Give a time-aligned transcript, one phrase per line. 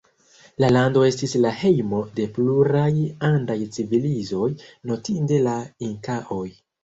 [0.63, 2.87] La lando estis la hejmo de pluraj
[3.31, 4.49] andaj civilizoj,
[4.93, 5.55] notinde la
[5.89, 6.43] inkaoj.